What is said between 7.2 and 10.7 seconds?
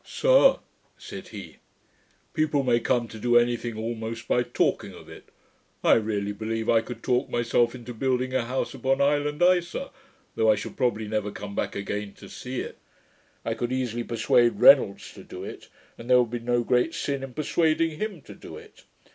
myself into building a house upon island Isa, though I